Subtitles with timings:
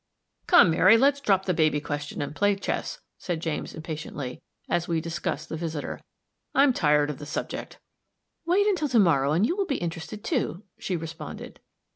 [0.47, 4.99] "Come, Mary, let's drop the baby question, and play chess," said James, impatiently, as we
[4.99, 6.01] discussed the visitor;
[6.55, 7.77] "I'm tired of the subject."
[8.43, 11.59] "Wait until to morrow, and you will become interested too," she responded.